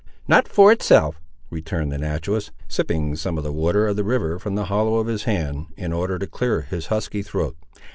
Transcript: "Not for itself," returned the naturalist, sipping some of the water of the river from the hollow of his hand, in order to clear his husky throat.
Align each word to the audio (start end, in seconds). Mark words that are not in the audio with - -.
"Not 0.27 0.47
for 0.47 0.71
itself," 0.71 1.21
returned 1.51 1.91
the 1.91 1.99
naturalist, 1.99 2.49
sipping 2.67 3.15
some 3.15 3.37
of 3.37 3.43
the 3.43 3.51
water 3.51 3.85
of 3.87 3.97
the 3.97 4.03
river 4.03 4.39
from 4.39 4.55
the 4.55 4.65
hollow 4.65 4.95
of 4.95 5.05
his 5.05 5.25
hand, 5.25 5.67
in 5.77 5.93
order 5.93 6.17
to 6.17 6.25
clear 6.25 6.61
his 6.61 6.87
husky 6.87 7.21
throat. 7.21 7.55